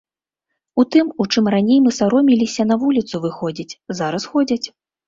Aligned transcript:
У 0.83 0.85
тым, 0.95 1.11
у 1.25 1.27
чым 1.35 1.45
раней 1.57 1.79
мы 1.89 1.95
саромеліся 1.99 2.69
на 2.73 2.81
вуліцу 2.87 3.15
выходзіць, 3.29 3.79
зараз 4.03 4.29
ходзяць. 4.35 4.65